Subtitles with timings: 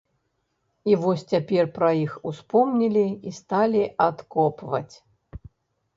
[0.91, 4.95] І вось цяпер пра іх успомнілі і сталі адкопваць.